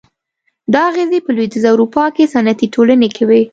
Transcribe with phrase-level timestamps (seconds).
[0.73, 3.41] دا اغېزې په لوېدیځه اروپا کې صنعتي ټولنې کې وې.